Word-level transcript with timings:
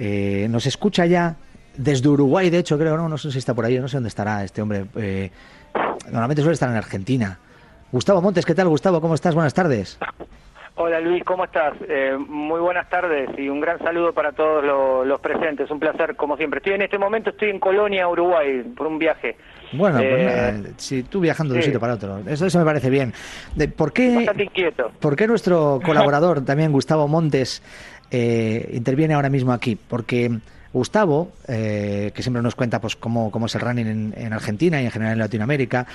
Eh, 0.00 0.46
nos 0.48 0.64
escucha 0.66 1.06
ya 1.06 1.34
desde 1.76 2.08
Uruguay, 2.08 2.50
de 2.50 2.58
hecho, 2.58 2.78
creo, 2.78 2.96
no, 2.96 3.08
no 3.08 3.18
sé 3.18 3.32
si 3.32 3.38
está 3.38 3.52
por 3.52 3.64
ahí, 3.64 3.78
no 3.80 3.88
sé 3.88 3.96
dónde 3.96 4.08
estará 4.08 4.44
este 4.44 4.62
hombre. 4.62 4.84
Eh, 4.96 5.30
normalmente 6.04 6.40
suele 6.42 6.54
estar 6.54 6.70
en 6.70 6.76
Argentina. 6.76 7.38
Gustavo 7.90 8.22
Montes, 8.22 8.46
¿qué 8.46 8.54
tal, 8.54 8.68
Gustavo? 8.68 9.00
¿Cómo 9.00 9.14
estás? 9.14 9.34
Buenas 9.34 9.54
tardes. 9.54 9.98
Hola 10.76 11.00
Luis, 11.00 11.24
¿cómo 11.24 11.44
estás? 11.44 11.74
Eh, 11.88 12.16
muy 12.16 12.60
buenas 12.60 12.88
tardes 12.88 13.30
y 13.36 13.48
un 13.48 13.60
gran 13.60 13.80
saludo 13.80 14.12
para 14.12 14.30
todos 14.30 14.64
los 15.04 15.20
presentes. 15.20 15.68
Un 15.72 15.80
placer, 15.80 16.14
como 16.14 16.36
siempre. 16.36 16.58
Estoy 16.58 16.74
en 16.74 16.82
este 16.82 16.98
momento, 16.98 17.30
estoy 17.30 17.50
en 17.50 17.58
Colonia, 17.58 18.08
Uruguay, 18.08 18.62
por 18.76 18.86
un 18.86 19.00
viaje. 19.00 19.36
Bueno, 19.72 19.98
pues 19.98 20.74
si 20.78 21.02
tú 21.02 21.20
viajando 21.20 21.54
de 21.54 21.60
un 21.60 21.64
sitio 21.64 21.80
para 21.80 21.94
otro, 21.94 22.18
eso, 22.26 22.46
eso 22.46 22.58
me 22.58 22.64
parece 22.64 22.90
bien. 22.90 23.12
¿Por 23.76 23.92
qué. 23.92 24.26
¿Por 25.00 25.16
qué 25.16 25.26
nuestro 25.26 25.80
colaborador, 25.84 26.44
también 26.44 26.72
Gustavo 26.72 27.08
Montes, 27.08 27.62
eh, 28.10 28.70
interviene 28.72 29.14
ahora 29.14 29.28
mismo 29.28 29.52
aquí? 29.52 29.76
Porque 29.76 30.38
Gustavo, 30.78 31.32
eh, 31.48 32.12
que 32.14 32.22
siempre 32.22 32.40
nos 32.40 32.54
cuenta 32.54 32.80
pues 32.80 32.94
cómo, 32.94 33.30
cómo 33.30 33.46
es 33.46 33.54
el 33.56 33.60
running 33.60 34.14
en, 34.16 34.32
Argentina 34.32 34.80
y 34.80 34.84
en 34.84 34.90
general 34.92 35.14
en 35.14 35.18
Latinoamérica, 35.18 35.86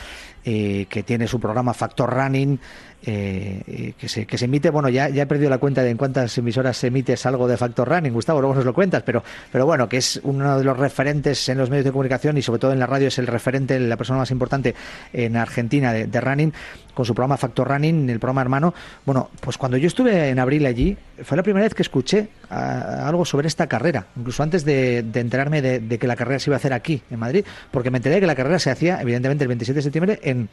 eh, 0.44 0.86
que 0.90 1.04
tiene 1.04 1.26
su 1.26 1.40
programa 1.40 1.74
Factor 1.74 2.14
Running, 2.14 2.60
eh, 3.06 3.94
que, 3.98 4.08
se, 4.08 4.26
que 4.26 4.38
se 4.38 4.46
emite, 4.46 4.70
bueno, 4.70 4.90
ya, 4.90 5.10
ya 5.10 5.24
he 5.24 5.26
perdido 5.26 5.50
la 5.50 5.58
cuenta 5.58 5.84
de 5.84 5.90
en 5.90 5.98
cuántas 5.98 6.38
emisoras 6.38 6.78
se 6.78 6.88
emite 6.88 7.16
algo 7.24 7.48
de 7.48 7.58
Factor 7.58 7.88
Running, 7.88 8.14
Gustavo, 8.14 8.42
luego 8.42 8.56
nos 8.56 8.66
lo 8.66 8.74
cuentas, 8.74 9.04
pero, 9.04 9.24
pero 9.52 9.66
bueno, 9.66 9.88
que 9.88 9.98
es 9.98 10.20
uno 10.24 10.58
de 10.58 10.64
los 10.64 10.78
referentes 10.78 11.48
en 11.50 11.58
los 11.58 11.70
medios 11.70 11.86
de 11.86 11.92
comunicación 11.92 12.38
y 12.38 12.42
sobre 12.42 12.60
todo 12.60 12.72
en 12.72 12.80
la 12.80 12.86
radio 12.86 13.08
es 13.08 13.18
el 13.20 13.28
referente, 13.28 13.80
la 13.80 13.98
persona 13.98 14.20
más 14.20 14.32
importante 14.32 14.76
en 15.12 15.36
Argentina 15.38 15.94
de, 15.94 16.22
running, 16.22 16.54
con 16.94 17.06
su 17.06 17.14
programa 17.14 17.38
Factor 17.38 17.68
Running, 17.68 18.10
el 18.10 18.20
programa 18.20 18.42
hermano. 18.42 18.74
Bueno, 19.06 19.30
pues 19.40 19.58
cuando 19.58 19.78
yo 19.78 19.88
estuve 19.88 20.30
en 20.30 20.40
abril 20.40 20.66
allí, 20.66 20.98
fue 21.24 21.38
la 21.38 21.44
primera 21.44 21.64
vez 21.64 21.74
que 21.74 21.82
escuché 21.82 22.30
algo 22.50 23.26
sobre 23.26 23.48
esta 23.48 23.68
carrera, 23.68 24.08
incluso 24.16 24.44
antes 24.44 24.64
de, 24.66 25.00
enterarme 25.00 25.62
de, 25.62 25.98
que 25.98 26.08
la 26.08 26.16
carrera 26.16 26.40
se 26.40 26.50
iba 26.50 26.56
a 26.56 26.58
hacer 26.58 26.74
aquí, 26.74 27.02
en 27.10 27.20
Madrid, 27.20 27.46
porque 27.72 27.92
me 27.92 27.98
enteré 27.98 28.20
que 28.20 28.28
la 28.28 28.36
carrera 28.36 28.60
se 28.60 28.70
hacía, 28.70 29.02
evidentemente, 29.02 29.44
el 29.44 29.48
27 29.48 29.76
de 29.78 29.82
septiembre 29.82 30.20
en, 30.24 30.50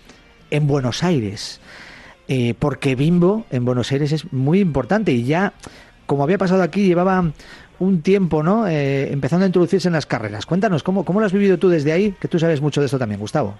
en 0.51 0.67
Buenos 0.67 1.03
Aires. 1.03 1.61
Eh, 2.29 2.55
porque 2.57 2.95
Bimbo 2.95 3.45
en 3.51 3.65
Buenos 3.65 3.91
Aires 3.91 4.13
es 4.13 4.33
muy 4.33 4.61
importante 4.61 5.11
y 5.11 5.25
ya, 5.25 5.53
como 6.07 6.23
había 6.23 6.39
pasado 6.39 6.63
aquí, 6.63 6.87
llevaba 6.87 7.33
un 7.81 8.03
tiempo, 8.03 8.43
¿no? 8.43 8.69
Eh, 8.69 9.13
empezando 9.13 9.45
a 9.45 9.47
introducirse 9.47 9.89
en 9.89 9.95
las 9.95 10.07
carreras. 10.07 10.47
Cuéntanos, 10.47 10.83
¿cómo, 10.83 11.05
¿cómo 11.05 11.19
lo 11.19 11.27
has 11.27 11.33
vivido 11.33 11.59
tú 11.59 11.69
desde 11.69 11.93
ahí? 11.93 12.15
Que 12.21 12.29
tú 12.29 12.39
sabes 12.39 12.61
mucho 12.61 12.81
de 12.81 12.87
esto 12.87 12.99
también, 12.99 13.19
Gustavo. 13.21 13.57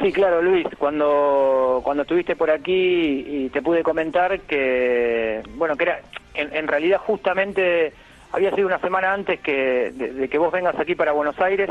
Sí, 0.00 0.12
claro, 0.12 0.42
Luis, 0.42 0.66
cuando, 0.78 1.80
cuando 1.84 2.02
estuviste 2.02 2.34
por 2.34 2.50
aquí 2.50 3.24
y 3.26 3.48
te 3.50 3.62
pude 3.62 3.82
comentar 3.82 4.40
que, 4.40 5.40
bueno, 5.56 5.76
que 5.76 5.84
era, 5.84 6.00
en, 6.34 6.66
realidad 6.66 6.98
justamente 6.98 7.92
había 8.32 8.52
sido 8.54 8.66
una 8.66 8.80
semana 8.80 9.12
antes 9.12 9.40
que, 9.40 9.92
de, 9.92 10.28
que 10.28 10.38
vos 10.38 10.52
vengas 10.52 10.78
aquí 10.78 10.96
para 10.96 11.12
Buenos 11.12 11.40
Aires, 11.40 11.70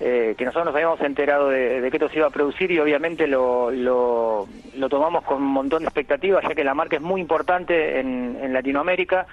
eh, 0.00 0.34
que 0.36 0.44
nosotros 0.44 0.66
nos 0.66 0.74
habíamos 0.74 1.00
enterado 1.02 1.48
de, 1.48 1.86
que 1.90 1.96
esto 1.96 2.08
se 2.08 2.16
iba 2.18 2.26
a 2.26 2.30
producir 2.30 2.72
y 2.72 2.80
obviamente 2.80 3.28
lo, 3.28 3.70
lo, 3.70 4.48
tomamos 4.88 5.22
con 5.24 5.42
un 5.42 5.52
montón 5.52 5.82
de 5.82 5.86
expectativas, 5.86 6.42
ya 6.42 6.54
que 6.56 6.64
la 6.64 6.74
marca 6.74 6.96
es 6.96 7.02
muy 7.02 7.20
importante 7.20 8.00
en, 8.00 8.52
Latinoamérica, 8.52 9.26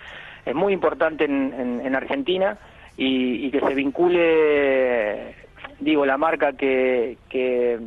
es 0.46 0.54
muy 0.54 0.74
importante 0.74 1.26
en, 1.26 1.96
Argentina 1.96 2.60
y, 2.98 3.50
que 3.50 3.62
se 3.62 3.74
vincule, 3.74 5.34
digo, 5.80 6.06
la 6.06 6.18
marca 6.18 6.54
que, 6.54 7.18
que, 7.30 7.80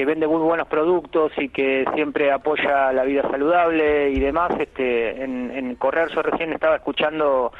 que, 0.00 0.04
vende 0.06 0.26
muy 0.26 0.40
buenos 0.40 0.66
productos 0.68 1.32
y 1.36 1.48
que 1.48 1.84
siempre 1.94 2.32
apoya 2.32 2.92
la 2.92 3.04
vida 3.04 3.22
saludable 3.30 4.10
y 4.10 4.18
demás. 4.18 4.50
Este, 4.58 5.22
en, 5.22 5.50
en 5.50 5.74
Correr 5.76 6.08
yo 6.14 6.22
recién 6.22 6.52
estaba 6.52 6.76
escuchando 6.76 7.52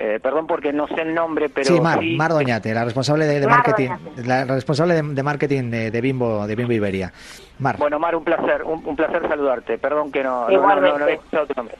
eh, 0.00 0.20
perdón 0.22 0.46
porque 0.46 0.72
no 0.72 0.86
sé 0.86 1.02
el 1.02 1.12
nombre, 1.12 1.48
pero 1.48 1.66
sí, 1.66 1.80
Mar, 1.80 2.00
Mar 2.16 2.30
Doñate, 2.30 2.72
la 2.72 2.84
responsable 2.84 3.26
de, 3.26 3.44
marketing, 3.46 3.90
la 4.24 4.44
responsable 4.44 5.02
de, 5.02 5.22
marketing 5.24 5.70
de, 5.70 6.00
Bimbo, 6.00 6.46
de 6.46 6.54
Bimbo 6.54 6.72
Iberia. 6.72 7.12
Mar. 7.58 7.76
Bueno, 7.78 7.98
Mar, 7.98 8.14
un 8.14 8.22
placer, 8.22 8.62
un, 8.62 8.94
placer 8.94 9.26
saludarte. 9.28 9.76
Perdón 9.78 10.12
que 10.12 10.22
no, 10.22 10.48
no, 10.48 11.06
he 11.08 11.14
escuchado 11.14 11.46
tu 11.46 11.54
nombre. 11.54 11.74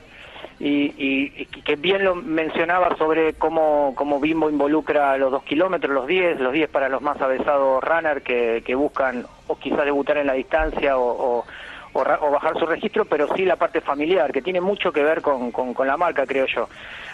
Y, 0.61 1.47
que 1.47 1.77
bien 1.77 2.05
lo 2.05 2.17
mencionaba 2.17 2.97
sobre 2.97 3.35
cómo, 3.35 3.93
cómo 3.95 4.19
Bimbo 4.19 4.51
involucra 4.51 5.17
los 5.17 5.31
dos 5.31 5.45
kilómetros, 5.45 5.93
los 5.95 6.07
diez, 6.07 6.41
los 6.41 6.53
diez 6.53 6.69
para 6.69 6.89
los 6.89 7.01
más 7.01 7.21
avesados 7.21 7.83
runners 7.85 8.23
que, 8.23 8.63
que 8.67 8.75
buscan 8.75 9.25
o 9.47 9.57
quizás 9.57 9.85
debutar 9.85 10.19
en 10.19 10.27
la 10.27 10.33
distancia 10.33 10.99
o 10.99 11.45
o, 11.93 12.31
bajar 12.31 12.59
su 12.59 12.67
registro, 12.67 13.05
pero 13.05 13.35
sí 13.35 13.45
la 13.45 13.57
parte 13.57 13.81
familiar, 13.81 14.33
que 14.33 14.43
tiene 14.43 14.61
mucho 14.61 14.93
que 14.93 15.03
ver 15.03 15.23
con, 15.23 15.51
con, 15.51 15.87
la 15.87 15.97
marca, 15.97 16.27
creo 16.27 16.47
yo. 16.47 16.69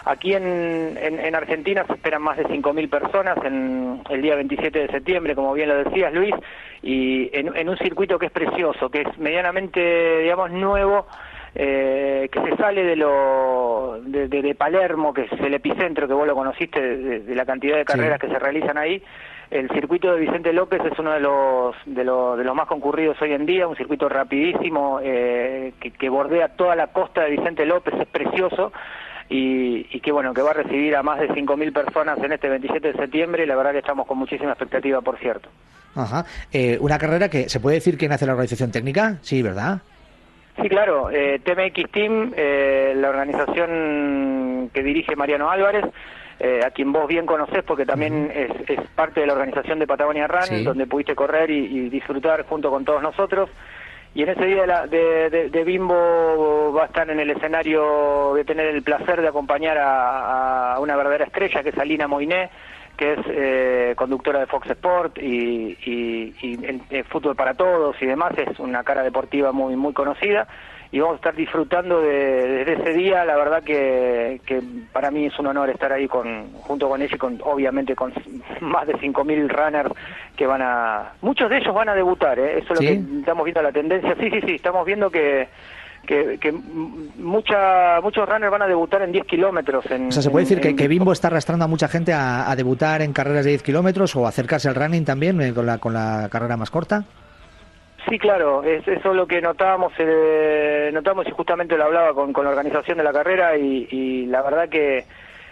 Aquí 0.05 0.33
en, 0.33 0.97
en, 0.97 1.35
Argentina 1.35 1.83
se 1.85 1.93
esperan 1.93 2.21
más 2.21 2.37
de 2.37 2.45
5.000 2.45 2.89
personas 2.89 3.37
en 3.43 4.01
el 4.09 4.21
día 4.21 4.35
27 4.35 4.79
de 4.79 4.87
septiembre, 4.87 5.35
como 5.35 5.53
bien 5.53 5.69
lo 5.69 5.83
decías, 5.83 6.13
Luis, 6.13 6.35
y 6.83 7.29
en, 7.33 7.67
un 7.67 7.77
circuito 7.77 8.19
que 8.19 8.27
es 8.27 8.31
precioso, 8.31 8.89
que 8.89 9.01
es 9.01 9.17
medianamente, 9.17 10.19
digamos, 10.19 10.51
nuevo, 10.51 11.07
eh, 11.55 12.27
que 12.29 12.41
se 12.41 12.57
sale 12.57 12.83
de 12.83 12.95
lo 12.97 13.99
de, 14.01 14.55
Palermo, 14.55 15.13
que 15.13 15.23
es 15.23 15.31
el 15.39 15.53
epicentro 15.53 16.07
que 16.07 16.13
vos 16.13 16.27
lo 16.27 16.35
conociste, 16.35 16.79
de, 16.79 17.35
la 17.35 17.45
cantidad 17.45 17.77
de 17.77 17.85
carreras 17.85 18.19
que 18.19 18.27
se 18.27 18.37
realizan 18.37 18.77
ahí, 18.77 19.01
el 19.51 19.69
circuito 19.69 20.11
de 20.11 20.19
Vicente 20.19 20.51
López 20.51 20.81
es 20.91 20.97
uno 20.99 21.13
de 21.13 21.19
los, 21.19 21.75
de, 21.85 22.03
los, 22.03 22.37
de 22.37 22.43
los 22.43 22.55
más 22.55 22.67
concurridos 22.67 23.21
hoy 23.21 23.33
en 23.33 23.45
día, 23.45 23.67
un 23.67 23.75
circuito 23.75 24.09
rapidísimo 24.09 24.99
eh, 25.01 25.73
que, 25.79 26.09
bordea 26.09 26.49
toda 26.49 26.75
la 26.75 26.87
costa 26.87 27.21
de 27.21 27.31
Vicente 27.31 27.65
López, 27.65 27.93
es 27.99 28.07
precioso 28.07 28.73
y, 29.29 29.87
y 29.95 29.99
que 30.01 30.11
bueno, 30.11 30.33
que 30.33 30.41
va 30.41 30.51
a 30.51 30.55
recibir 30.55 30.95
a 30.95 31.03
más 31.03 31.19
de 31.19 31.29
5.000 31.29 31.73
personas 31.73 32.17
en 32.19 32.33
este 32.33 32.49
27 32.49 32.91
de 32.91 32.97
septiembre 32.97 33.43
y 33.43 33.47
la 33.47 33.55
verdad 33.55 33.71
que 33.71 33.79
estamos 33.79 34.07
con 34.07 34.17
muchísima 34.17 34.51
expectativa, 34.51 35.01
por 35.01 35.17
cierto. 35.19 35.49
Ajá. 35.95 36.25
Eh, 36.51 36.77
una 36.81 36.97
carrera 36.97 37.29
que 37.29 37.47
se 37.47 37.59
puede 37.59 37.75
decir 37.75 37.97
que 37.97 38.09
nace 38.09 38.25
la 38.25 38.33
organización 38.33 38.71
técnica, 38.71 39.17
sí, 39.21 39.41
¿verdad? 39.41 39.79
Sí, 40.61 40.69
claro. 40.69 41.09
Eh, 41.11 41.39
TMX 41.43 41.91
Team, 41.91 42.33
eh, 42.35 42.93
la 42.95 43.09
organización 43.09 44.69
que 44.73 44.83
dirige 44.83 45.15
Mariano 45.15 45.49
Álvarez, 45.49 45.85
eh, 46.39 46.61
a 46.65 46.71
quien 46.71 46.91
vos 46.91 47.07
bien 47.07 47.25
conocés 47.25 47.63
porque 47.63 47.85
también 47.85 48.31
es, 48.33 48.79
parte 48.95 49.21
de 49.21 49.27
la 49.27 49.33
organización 49.33 49.79
de 49.79 49.87
Patagonia 49.87 50.27
Run, 50.27 50.63
donde 50.63 50.87
pudiste 50.87 51.15
correr 51.15 51.49
y, 51.49 51.89
disfrutar 51.89 52.45
junto 52.45 52.69
con 52.69 52.85
todos 52.85 53.01
nosotros. 53.01 53.49
Y 54.13 54.23
en 54.23 54.29
ese 54.29 54.45
día 54.45 54.85
de, 54.87 55.63
Bimbo 55.65 56.71
va 56.73 56.83
a 56.83 56.85
estar 56.85 57.09
en 57.09 57.19
el 57.19 57.29
escenario, 57.31 58.29
voy 58.29 58.41
a 58.41 58.45
tener 58.45 58.67
el 58.67 58.81
placer 58.81 59.21
de 59.21 59.27
acompañar 59.27 59.77
a, 59.77 60.77
una 60.79 60.95
verdadera 60.95 61.25
estrella 61.25 61.63
que 61.63 61.69
es 61.69 61.77
Alina 61.77 62.07
Moiné, 62.07 62.49
que 62.97 63.13
es 63.13 63.19
eh, 63.27 63.93
conductora 63.95 64.39
de 64.39 64.47
Fox 64.47 64.69
Sport 64.69 65.17
y, 65.17 65.77
y, 65.85 67.03
fútbol 67.09 67.35
para 67.35 67.53
todos 67.53 67.95
y 68.01 68.05
demás, 68.05 68.33
es 68.37 68.59
una 68.59 68.83
cara 68.83 69.03
deportiva 69.03 69.51
muy 69.51 69.75
muy 69.75 69.93
conocida 69.93 70.47
y 70.95 70.99
vamos 70.99 71.15
a 71.15 71.17
estar 71.17 71.35
disfrutando 71.35 72.01
de, 72.01 72.63
desde 72.63 72.73
ese 72.81 72.93
día. 72.93 73.25
La 73.25 73.35
verdad 73.35 73.61
que, 73.63 74.39
que, 74.45 74.61
para 74.93 75.11
mí 75.11 75.25
es 75.25 75.37
un 75.37 75.47
honor 75.47 75.69
estar 75.69 75.91
ahí 75.91 76.07
con, 76.07 76.53
junto 76.53 76.87
con 76.87 77.01
ella 77.01 77.15
y 77.15 77.17
con, 77.17 77.37
obviamente 77.43 77.95
con 77.95 78.13
más 78.61 78.87
de 78.87 78.93
5.000 78.93 79.49
runners 79.49 79.91
que 80.37 80.47
van 80.47 80.61
a... 80.61 81.11
Muchos 81.21 81.49
de 81.49 81.57
ellos 81.57 81.73
van 81.73 81.89
a 81.89 81.95
debutar, 81.95 82.39
¿eh? 82.39 82.59
eso 82.59 82.73
es 82.73 82.79
lo 82.81 82.87
que 82.87 83.19
estamos 83.19 83.43
viendo 83.43 83.61
la 83.61 83.73
tendencia. 83.73 84.15
Sí, 84.17 84.29
sí, 84.29 84.39
sí, 84.45 84.55
estamos 84.55 84.85
viendo 84.85 85.09
que... 85.09 85.49
Que, 86.05 86.37
que 86.39 86.51
mucha, 86.51 87.99
muchos 88.01 88.27
runners 88.27 88.51
van 88.51 88.61
a 88.61 88.67
debutar 88.67 89.01
en 89.01 89.11
10 89.11 89.25
kilómetros. 89.25 89.85
O 89.85 90.11
sea, 90.11 90.21
¿se 90.21 90.29
puede 90.29 90.45
decir 90.45 90.61
que, 90.61 90.75
que, 90.75 90.87
Bimbo 90.87 91.11
está 91.11 91.27
arrastrando 91.27 91.65
a 91.65 91.67
mucha 91.67 91.87
gente 91.87 92.13
a, 92.13 92.49
a, 92.49 92.55
debutar 92.55 93.01
en 93.01 93.13
carreras 93.13 93.45
de 93.45 93.51
10 93.51 93.63
kilómetros 93.63 94.15
o 94.15 94.27
acercarse 94.27 94.67
al 94.69 94.75
running 94.75 95.05
también 95.05 95.41
eh, 95.41 95.53
con, 95.53 95.65
la, 95.65 95.77
con 95.79 95.93
la 95.93 96.29
carrera 96.31 96.57
más 96.57 96.69
corta? 96.69 97.05
Sí, 98.09 98.19
claro, 98.19 98.63
es, 98.63 98.87
eso 98.87 99.09
es 99.09 99.15
lo 99.15 99.25
que 99.25 99.41
notábamos, 99.41 99.91
eh, 99.97 100.91
notamos 100.93 101.27
y 101.27 101.31
justamente 101.31 101.75
lo 101.75 101.85
hablaba 101.85 102.13
con, 102.13 102.31
la 102.43 102.51
organización 102.51 102.99
de 102.99 103.03
la 103.03 103.11
carrera 103.11 103.57
y, 103.57 104.27
la 104.27 104.43
verdad 104.43 104.69
que, 104.69 105.05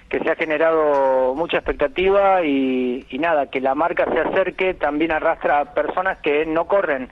que, 0.08 0.20
se 0.20 0.30
ha 0.30 0.36
generado 0.36 1.34
mucha 1.34 1.58
expectativa 1.58 2.44
y, 2.44 3.06
nada, 3.20 3.48
que 3.48 3.60
la 3.60 3.74
marca 3.74 4.06
se 4.06 4.20
acerque 4.20 4.76
también 4.76 5.12
arrastra 5.12 5.62
a 5.62 5.74
personas 5.74 6.20
que 6.20 6.46
no 6.46 6.66
corren, 6.66 7.10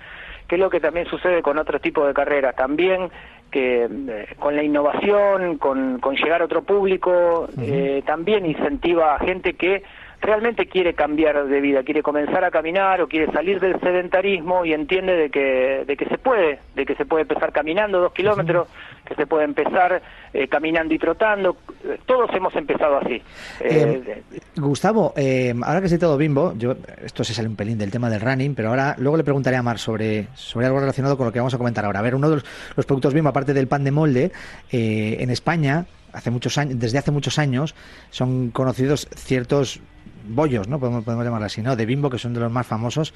que 0.51 0.55
es 0.55 0.59
lo 0.59 0.69
que 0.69 0.81
también 0.81 1.05
sucede 1.05 1.41
con 1.41 1.57
otro 1.57 1.79
tipo 1.79 2.05
de 2.05 2.13
carreras, 2.13 2.53
también 2.57 3.09
que 3.49 3.85
eh, 3.85 4.27
con 4.37 4.53
la 4.53 4.61
innovación, 4.61 5.57
con, 5.57 6.01
llegar 6.21 6.41
a 6.41 6.45
otro 6.45 6.61
público, 6.63 7.47
eh, 7.57 8.03
también 8.05 8.45
incentiva 8.45 9.15
a 9.15 9.19
gente 9.19 9.53
que 9.53 9.81
realmente 10.21 10.67
quiere 10.67 10.93
cambiar 10.93 11.47
de 11.47 11.61
vida, 11.61 11.83
quiere 11.83 12.03
comenzar 12.03 12.43
a 12.43 12.51
caminar 12.51 13.01
o 13.01 13.07
quiere 13.07 13.31
salir 13.31 13.59
del 13.59 13.79
sedentarismo 13.79 14.63
y 14.63 14.73
entiende 14.73 15.13
de 15.13 15.29
que, 15.29 15.83
de 15.85 15.97
que 15.97 16.05
se 16.05 16.17
puede, 16.19 16.59
de 16.75 16.85
que 16.85 16.95
se 16.95 17.05
puede 17.05 17.23
empezar 17.23 17.51
caminando 17.51 17.99
dos 17.99 18.13
kilómetros, 18.13 18.67
que 19.03 19.15
se 19.15 19.25
puede 19.25 19.45
empezar 19.45 20.01
eh, 20.31 20.47
caminando 20.47 20.93
y 20.93 20.99
trotando. 20.99 21.57
Todos 22.05 22.29
hemos 22.35 22.55
empezado 22.55 22.97
así. 22.97 23.21
Eh, 23.61 24.21
Gustavo, 24.57 25.13
eh, 25.17 25.55
ahora 25.63 25.81
que 25.81 25.89
se 25.89 25.97
todo 25.97 26.17
bimbo, 26.17 26.53
yo 26.55 26.75
esto 27.03 27.23
se 27.23 27.33
sale 27.33 27.47
un 27.47 27.55
pelín 27.55 27.79
del 27.79 27.89
tema 27.89 28.09
del 28.09 28.21
running, 28.21 28.53
pero 28.53 28.69
ahora 28.69 28.95
luego 28.99 29.17
le 29.17 29.23
preguntaré 29.23 29.57
a 29.57 29.63
Mar 29.63 29.79
sobre, 29.79 30.27
sobre 30.35 30.67
algo 30.67 30.79
relacionado 30.79 31.17
con 31.17 31.25
lo 31.25 31.33
que 31.33 31.39
vamos 31.39 31.53
a 31.55 31.57
comentar 31.57 31.83
ahora. 31.83 31.99
A 31.99 32.03
ver, 32.03 32.13
uno 32.13 32.29
de 32.29 32.41
los, 32.75 32.85
productos 32.85 33.13
bimbo, 33.13 33.29
aparte 33.29 33.53
del 33.53 33.67
pan 33.67 33.83
de 33.83 33.91
molde, 33.91 34.31
en 34.71 35.29
España 35.31 35.85
hace 36.13 36.29
muchos 36.29 36.57
años, 36.57 36.79
desde 36.79 36.97
hace 36.97 37.11
muchos 37.11 37.39
años 37.39 37.73
son 38.09 38.51
conocidos 38.51 39.07
ciertos 39.15 39.81
bollos, 40.23 40.67
¿no? 40.67 40.79
Podemos, 40.79 41.03
podemos 41.03 41.43
así, 41.43 41.61
¿no? 41.61 41.75
De 41.75 41.85
Bimbo, 41.85 42.09
que 42.09 42.17
son 42.17 42.33
de 42.33 42.39
los 42.39 42.51
más 42.51 42.67
famosos. 42.67 43.13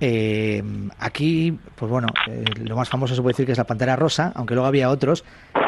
Eh, 0.00 0.62
aquí, 0.98 1.58
pues 1.74 1.90
bueno, 1.90 2.08
eh, 2.28 2.44
lo 2.62 2.76
más 2.76 2.88
famoso 2.88 3.14
se 3.14 3.22
puede 3.22 3.32
decir 3.32 3.46
que 3.46 3.52
es 3.52 3.58
la 3.58 3.64
Pantera 3.64 3.96
Rosa, 3.96 4.32
aunque 4.34 4.54
luego 4.54 4.66
había 4.66 4.90
otros. 4.90 5.24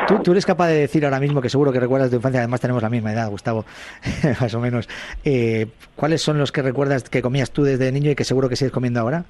¿Tú, 0.06 0.20
tú 0.20 0.32
eres 0.32 0.46
capaz 0.46 0.68
de 0.68 0.80
decir 0.80 1.04
ahora 1.04 1.20
mismo, 1.20 1.40
que 1.40 1.48
seguro 1.48 1.72
que 1.72 1.80
recuerdas 1.80 2.10
de 2.10 2.16
tu 2.16 2.18
infancia, 2.18 2.40
además 2.40 2.60
tenemos 2.60 2.82
la 2.82 2.90
misma 2.90 3.12
edad, 3.12 3.28
Gustavo, 3.28 3.64
más 4.40 4.54
o 4.54 4.60
menos, 4.60 4.88
eh, 5.24 5.66
¿cuáles 5.96 6.22
son 6.22 6.38
los 6.38 6.52
que 6.52 6.62
recuerdas 6.62 7.08
que 7.08 7.22
comías 7.22 7.50
tú 7.50 7.62
desde 7.62 7.92
niño 7.92 8.10
y 8.10 8.14
que 8.14 8.24
seguro 8.24 8.48
que 8.48 8.56
sigues 8.56 8.72
comiendo 8.72 9.00
ahora? 9.00 9.24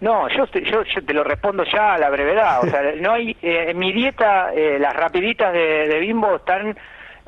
No, 0.00 0.28
yo 0.28 0.46
te, 0.46 0.62
yo, 0.64 0.84
te 1.04 1.12
lo 1.12 1.24
respondo 1.24 1.64
ya 1.64 1.94
a 1.94 1.98
la 1.98 2.08
brevedad. 2.08 2.60
O 2.62 2.70
sea, 2.70 2.82
no 3.00 3.14
hay 3.14 3.36
en 3.42 3.76
mi 3.76 3.92
dieta 3.92 4.52
las 4.78 4.94
rapiditas 4.94 5.52
de 5.52 5.98
Bimbo 5.98 6.36
están 6.36 6.76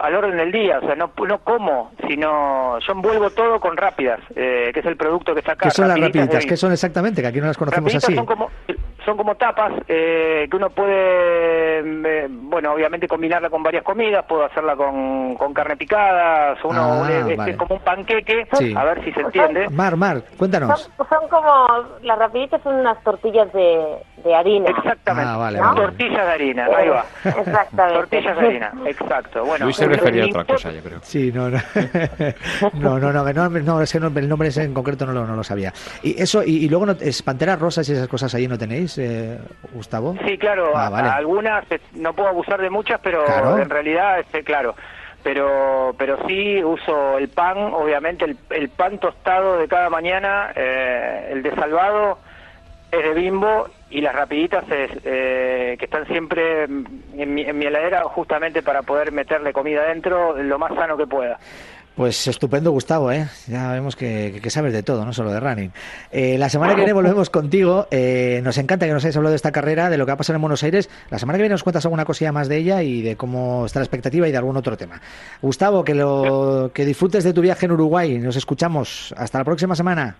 al 0.00 0.14
orden 0.14 0.36
del 0.36 0.52
día, 0.52 0.78
o 0.78 0.86
sea, 0.86 0.94
no, 0.94 1.10
no 1.26 1.38
como, 1.38 1.92
sino 2.08 2.78
yo 2.78 2.92
envuelvo 2.92 3.30
todo 3.30 3.60
con 3.60 3.76
rápidas, 3.76 4.20
eh, 4.34 4.70
que 4.72 4.80
es 4.80 4.86
el 4.86 4.96
producto 4.96 5.34
que 5.34 5.40
está 5.40 5.52
acá. 5.52 5.68
¿Qué 5.68 5.70
son 5.70 5.88
las 5.88 6.00
rapiditas? 6.00 6.46
¿Qué 6.46 6.56
son 6.56 6.72
exactamente? 6.72 7.22
Que 7.22 7.28
aquí 7.28 7.40
no 7.40 7.46
las 7.46 7.56
conocemos 7.56 7.94
así. 7.94 8.14
Son 8.14 8.26
como, 8.26 8.50
son 9.04 9.16
como 9.16 9.34
tapas 9.34 9.72
eh, 9.88 10.46
que 10.50 10.56
uno 10.56 10.70
puede, 10.70 11.80
eh, 11.80 12.28
bueno, 12.30 12.72
obviamente 12.72 13.08
combinarla 13.08 13.50
con 13.50 13.62
varias 13.62 13.84
comidas, 13.84 14.24
puedo 14.26 14.44
hacerla 14.44 14.76
con, 14.76 15.34
con 15.34 15.52
carne 15.52 15.76
picada, 15.76 16.56
uno 16.64 17.04
ah, 17.04 17.48
es, 17.48 17.56
como 17.56 17.76
un 17.76 17.80
panqueque, 17.82 18.46
a 18.76 18.84
ver 18.84 19.04
si 19.04 19.12
se 19.12 19.20
entiende. 19.20 19.68
Mar, 19.70 19.96
Mar, 19.96 20.22
cuéntanos. 20.36 20.90
Son, 20.96 21.28
como, 21.28 21.66
las 22.02 22.18
rapiditas 22.18 22.62
son 22.62 22.76
unas 22.76 23.02
tortillas 23.02 23.52
de, 23.52 23.96
de 24.22 24.34
harina. 24.34 24.70
Exactamente, 24.70 25.60
ah, 25.62 25.72
tortillas 25.74 26.26
de 26.26 26.32
harina, 26.32 26.66
ahí 26.76 26.88
va. 26.88 27.04
Exactamente. 27.24 27.98
Tortillas 27.98 28.36
de 28.36 28.46
harina, 28.46 28.72
exacto. 28.86 29.44
Bueno, 29.44 29.64
Luis 29.64 29.76
se 29.76 29.86
refería 29.86 30.24
a 30.24 30.26
otra 30.26 30.44
cosa, 30.44 30.70
yo 30.70 30.82
creo. 30.82 30.98
Sí, 31.02 31.32
no, 31.32 31.50
no, 31.50 31.58
no, 32.74 32.98
no, 32.98 33.12
no, 33.12 33.32
no, 33.32 33.48
no, 33.48 33.82
ese 33.82 33.98
el 33.98 34.28
nombre 34.28 34.48
ese 34.48 34.64
en 34.64 34.74
concreto 34.74 35.06
no 35.06 35.12
lo, 35.12 35.26
no 35.26 35.36
lo 35.36 35.44
sabía. 35.44 35.72
Y 36.02 36.20
eso, 36.20 36.42
y, 36.42 36.68
luego, 36.68 36.86
no, 36.86 36.92
es 36.92 37.22
Panteras 37.22 37.58
Rosas 37.58 37.88
y 37.88 37.92
esas 37.92 38.08
cosas 38.08 38.34
ahí 38.34 38.46
no 38.46 38.58
tenéis, 38.58 38.98
eh, 38.98 39.38
Gustavo? 39.72 40.16
Sí, 40.26 40.38
claro, 40.38 40.72
ah, 40.76 41.16
algunas, 41.16 41.70
eh, 41.70 41.80
no 41.94 42.12
puedo 42.12 42.28
abusar 42.28 42.60
de 42.60 42.70
muchas, 42.70 43.00
pero 43.00 43.24
en 43.58 43.70
realidad, 43.70 44.20
este, 44.20 44.42
claro, 44.42 44.74
pero 45.22 45.94
pero 45.98 46.18
sí 46.26 46.62
uso 46.64 47.18
el 47.18 47.28
pan, 47.28 47.58
obviamente 47.58 48.24
el, 48.24 48.36
el 48.50 48.68
pan 48.70 48.98
tostado 48.98 49.58
de 49.58 49.68
cada 49.68 49.90
mañana, 49.90 50.52
eh, 50.54 51.28
el 51.32 51.42
de 51.42 51.54
salvado 51.54 52.18
es 52.90 53.02
de 53.02 53.14
bimbo 53.14 53.68
y 53.90 54.00
las 54.00 54.14
rapiditas 54.14 54.64
es, 54.70 54.90
eh, 55.04 55.76
que 55.78 55.84
están 55.84 56.06
siempre 56.06 56.64
en 56.64 57.34
mi, 57.34 57.42
heladera 57.42 58.04
justamente 58.04 58.62
para 58.62 58.82
poder 58.82 59.12
meterle 59.12 59.52
comida 59.52 59.84
dentro 59.84 60.40
lo 60.42 60.58
más 60.58 60.74
sano 60.74 60.96
que 60.96 61.06
pueda. 61.06 61.38
Pues 61.96 62.28
estupendo, 62.28 62.70
Gustavo, 62.70 63.12
¿eh? 63.12 63.26
Ya 63.46 63.72
vemos 63.72 63.94
que, 63.94 64.40
sabes 64.48 64.72
de 64.72 64.82
todo, 64.82 65.04
no 65.04 65.12
solo 65.12 65.32
de 65.32 65.40
running. 65.40 65.70
Eh, 66.10 66.38
la 66.38 66.48
semana 66.48 66.72
que 66.72 66.78
viene 66.78 66.92
volvemos 66.94 67.28
contigo. 67.28 67.88
Eh, 67.90 68.40
nos 68.42 68.56
encanta 68.58 68.86
que 68.86 68.92
nos 68.92 69.04
hayas 69.04 69.16
hablado 69.16 69.32
de 69.32 69.36
esta 69.36 69.52
carrera, 69.52 69.90
de 69.90 69.98
lo 69.98 70.06
que 70.06 70.10
va 70.10 70.14
a 70.14 70.16
pasar 70.16 70.36
en 70.36 70.40
Buenos 70.40 70.62
Aires. 70.62 70.88
La 71.10 71.18
semana 71.18 71.36
que 71.36 71.42
viene 71.42 71.52
nos 71.52 71.62
cuentas 71.62 71.84
alguna 71.84 72.06
cosilla 72.06 72.32
más 72.32 72.48
de 72.48 72.56
ella 72.56 72.82
y 72.82 73.02
de 73.02 73.16
cómo 73.16 73.66
está 73.66 73.80
la 73.80 73.84
expectativa 73.84 74.26
y 74.26 74.30
de 74.32 74.38
algún 74.38 74.56
otro 74.56 74.78
tema. 74.78 75.00
Gustavo, 75.42 75.84
que, 75.84 75.94
lo, 75.94 76.70
que 76.72 76.86
disfrutes 76.86 77.22
de 77.24 77.34
tu 77.34 77.42
viaje 77.42 77.66
en 77.66 77.72
Uruguay. 77.72 78.18
Nos 78.18 78.36
escuchamos. 78.36 79.12
Hasta 79.18 79.38
la 79.38 79.44
próxima 79.44 79.74
semana. 79.74 80.16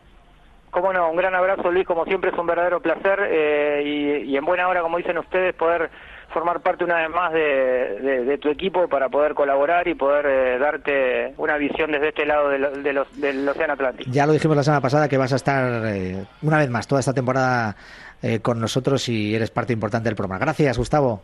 Cómo 0.71 0.93
no, 0.93 1.11
un 1.11 1.17
gran 1.17 1.35
abrazo 1.35 1.71
Luis, 1.71 1.87
como 1.87 2.05
siempre 2.05 2.31
es 2.31 2.39
un 2.39 2.47
verdadero 2.47 2.81
placer 2.81 3.21
eh, 3.31 4.23
y 4.25 4.37
en 4.37 4.45
buena 4.45 4.69
hora, 4.69 4.83
como 4.83 4.99
dicen 4.99 5.19
ustedes, 5.19 5.55
poder 5.55 5.91
formar 6.33 6.61
parte 6.61 6.85
una 6.85 6.97
vez 6.97 7.11
más 7.11 7.33
de, 7.33 8.39
tu 8.41 8.49
equipo 8.49 8.89
para 8.89 9.09
poder 9.09 9.35
colaborar 9.35 9.87
y 9.89 9.95
poder 9.95 10.27
eh, 10.27 10.59
darte 10.59 11.35
una 11.37 11.57
visión 11.57 11.91
desde 11.91 12.09
este 12.09 12.27
lado 12.27 12.49
del 12.49 13.49
Océano 13.49 13.75
Atlántico. 13.75 14.11
Ya 14.11 14.27
lo 14.27 14.33
dijimos 14.33 14.57
la 14.57 14.63
semana 14.63 14.81
pasada 14.81 15.09
que 15.09 15.19
vas 15.19 15.33
a 15.33 15.37
estar 15.37 15.87
eh, 15.87 16.25
una 16.43 16.59
vez 16.59 16.71
más 16.71 16.87
toda 16.87 17.01
esta 17.01 17.13
temporada 17.13 17.77
eh, 18.23 18.41
con 18.41 18.61
nosotros 18.61 19.09
y 19.09 19.35
eres 19.35 19.51
parte 19.51 19.73
importante 19.73 20.09
del 20.09 20.17
programa. 20.17 20.39
Gracias, 20.39 20.79
Gustavo. 20.79 21.23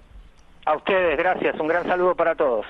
A 0.66 0.76
ustedes, 0.76 1.16
gracias. 1.16 1.58
Un 1.60 1.68
gran 1.68 1.84
saludo 1.84 2.14
para 2.14 2.34
todos. 2.34 2.66